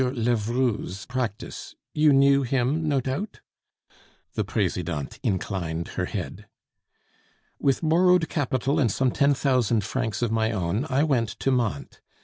Levroux's 0.03 1.05
practice. 1.05 1.75
You 1.93 2.11
knew 2.11 2.41
him, 2.41 2.87
no 2.87 2.99
doubt?" 3.01 3.41
The 4.33 4.43
Presidente 4.43 5.19
inclined 5.21 5.89
her 5.89 6.05
head. 6.05 6.47
"With 7.59 7.81
borrowed 7.87 8.27
capital 8.27 8.79
and 8.79 8.91
some 8.91 9.11
ten 9.11 9.35
thousand 9.35 9.83
francs 9.83 10.23
of 10.23 10.31
my 10.31 10.49
own, 10.51 10.87
I 10.89 11.03
went 11.03 11.29
to 11.41 11.51
Mantes. 11.51 12.01